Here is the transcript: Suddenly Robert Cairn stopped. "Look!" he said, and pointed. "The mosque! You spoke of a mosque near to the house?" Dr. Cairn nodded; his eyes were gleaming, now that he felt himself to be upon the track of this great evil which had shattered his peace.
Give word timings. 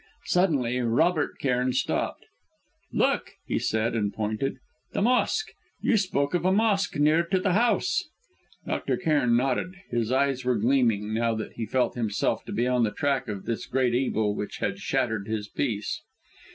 Suddenly 0.25 0.79
Robert 0.81 1.37
Cairn 1.37 1.73
stopped. 1.73 2.25
"Look!" 2.91 3.33
he 3.45 3.59
said, 3.59 3.93
and 3.95 4.11
pointed. 4.11 4.57
"The 4.93 5.01
mosque! 5.03 5.51
You 5.79 5.95
spoke 5.95 6.33
of 6.33 6.43
a 6.43 6.51
mosque 6.51 6.95
near 6.97 7.21
to 7.25 7.39
the 7.39 7.53
house?" 7.53 8.07
Dr. 8.65 8.97
Cairn 8.97 9.37
nodded; 9.37 9.75
his 9.91 10.11
eyes 10.11 10.43
were 10.43 10.57
gleaming, 10.57 11.13
now 11.13 11.35
that 11.35 11.53
he 11.53 11.67
felt 11.67 11.93
himself 11.93 12.43
to 12.45 12.51
be 12.51 12.65
upon 12.65 12.81
the 12.83 12.89
track 12.89 13.27
of 13.27 13.45
this 13.45 13.67
great 13.67 13.93
evil 13.93 14.33
which 14.35 14.57
had 14.57 14.79
shattered 14.79 15.27
his 15.27 15.47
peace. 15.47 16.01